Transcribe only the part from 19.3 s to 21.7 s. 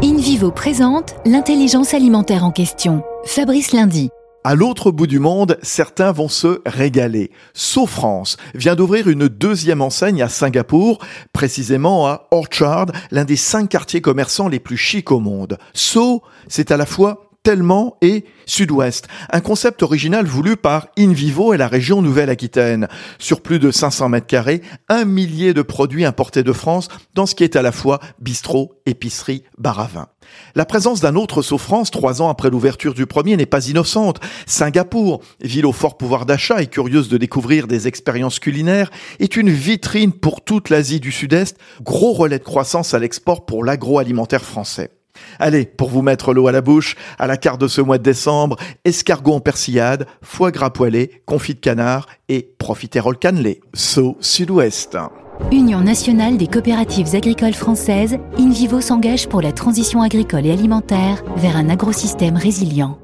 Un concept original voulu par InVivo et la